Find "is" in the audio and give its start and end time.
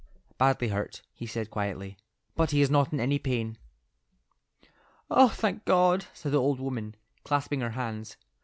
2.63-2.71